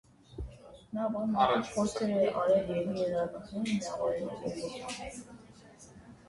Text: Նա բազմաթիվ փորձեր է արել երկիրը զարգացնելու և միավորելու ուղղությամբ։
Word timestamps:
Նա 0.99 1.09
բազմաթիվ 1.15 1.67
փորձեր 1.75 2.13
է 2.21 2.23
արել 2.45 2.71
երկիրը 2.77 3.05
զարգացնելու 3.17 3.69
և 3.75 3.83
միավորելու 3.83 4.33
ուղղությամբ։ 4.41 5.93